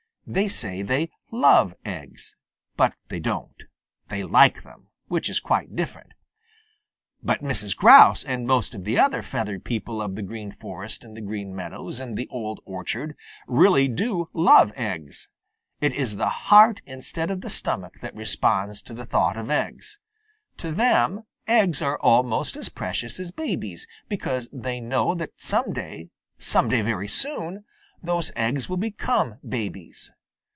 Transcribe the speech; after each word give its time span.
They 0.27 0.47
say 0.47 0.81
they 0.81 1.09
"love" 1.29 1.75
eggs, 1.83 2.37
but 2.77 2.93
they 3.09 3.19
don't. 3.19 3.63
They 4.07 4.23
"like" 4.23 4.63
them, 4.63 4.87
which 5.09 5.29
is 5.29 5.41
quite 5.41 5.75
different. 5.75 6.13
But 7.21 7.41
Mrs. 7.41 7.75
Grouse 7.75 8.23
and 8.23 8.47
most 8.47 8.73
of 8.73 8.85
the 8.85 8.97
other 8.97 9.23
feathered 9.23 9.65
people 9.65 10.01
of 10.01 10.15
the 10.15 10.21
Green 10.21 10.49
Forest 10.49 11.03
and 11.03 11.17
the 11.17 11.21
Green 11.21 11.53
Meadows 11.53 11.99
and 11.99 12.15
the 12.15 12.29
Old 12.31 12.61
Orchard 12.63 13.17
really 13.45 13.89
do 13.89 14.29
"love" 14.31 14.71
eggs. 14.77 15.27
It 15.81 15.91
is 15.91 16.15
the 16.15 16.29
heart 16.29 16.79
instead 16.85 17.29
of 17.29 17.41
the 17.41 17.49
stomach 17.49 17.95
that 18.01 18.15
responds 18.15 18.81
to 18.83 18.93
the 18.93 19.05
thought 19.05 19.35
of 19.35 19.49
eggs. 19.49 19.99
To 20.57 20.71
them 20.71 21.23
eggs 21.45 21.81
are 21.81 21.99
almost 21.99 22.55
as 22.55 22.69
precious 22.69 23.19
as 23.19 23.33
babies, 23.33 23.85
because 24.07 24.47
they 24.53 24.79
know 24.79 25.13
that 25.13 25.31
some 25.35 25.73
day, 25.73 26.09
some 26.37 26.69
day 26.69 26.79
very 26.81 27.09
soon, 27.09 27.65
those 28.01 28.31
eggs 28.37 28.69
will 28.69 28.77
become 28.77 29.37
babies. 29.47 30.09